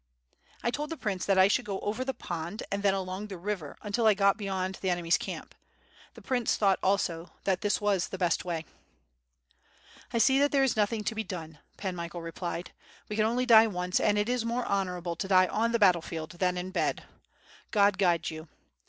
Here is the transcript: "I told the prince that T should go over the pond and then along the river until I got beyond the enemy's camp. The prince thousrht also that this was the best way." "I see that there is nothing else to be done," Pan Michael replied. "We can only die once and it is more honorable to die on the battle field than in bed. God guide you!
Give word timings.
"I 0.63 0.71
told 0.71 0.89
the 0.89 0.97
prince 0.97 1.27
that 1.27 1.39
T 1.39 1.47
should 1.47 1.63
go 1.65 1.79
over 1.81 2.03
the 2.03 2.11
pond 2.15 2.63
and 2.71 2.81
then 2.81 2.95
along 2.95 3.27
the 3.27 3.37
river 3.37 3.77
until 3.83 4.07
I 4.07 4.15
got 4.15 4.35
beyond 4.35 4.79
the 4.81 4.89
enemy's 4.89 5.15
camp. 5.19 5.53
The 6.15 6.23
prince 6.23 6.57
thousrht 6.57 6.77
also 6.81 7.33
that 7.43 7.61
this 7.61 7.79
was 7.79 8.07
the 8.07 8.17
best 8.17 8.43
way." 8.43 8.65
"I 10.11 10.17
see 10.17 10.39
that 10.39 10.51
there 10.51 10.63
is 10.63 10.75
nothing 10.75 11.01
else 11.01 11.09
to 11.09 11.13
be 11.13 11.23
done," 11.23 11.59
Pan 11.77 11.95
Michael 11.95 12.23
replied. 12.23 12.71
"We 13.09 13.15
can 13.15 13.25
only 13.25 13.45
die 13.45 13.67
once 13.67 13.99
and 13.99 14.17
it 14.17 14.27
is 14.27 14.43
more 14.43 14.65
honorable 14.65 15.15
to 15.17 15.27
die 15.27 15.45
on 15.45 15.71
the 15.71 15.77
battle 15.77 16.01
field 16.01 16.31
than 16.39 16.57
in 16.57 16.71
bed. 16.71 17.03
God 17.69 17.99
guide 17.99 18.31
you! 18.31 18.47